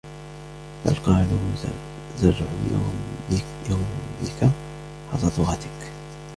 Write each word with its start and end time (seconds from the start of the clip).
بَلْ 0.85 0.93
قَالُوا 0.95 1.55
زَرْعُ 2.17 2.45
يَوْمِك 2.71 4.51
حَصَادُ 5.11 5.39
غَدِك 5.39 5.91